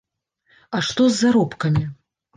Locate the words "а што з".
0.77-1.27